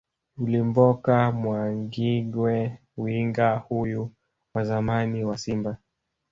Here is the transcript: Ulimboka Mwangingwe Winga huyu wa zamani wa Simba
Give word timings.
Ulimboka 0.37 1.31
Mwangingwe 1.31 2.71
Winga 2.97 3.55
huyu 3.57 4.11
wa 4.55 4.63
zamani 4.65 5.23
wa 5.23 5.37
Simba 5.37 5.77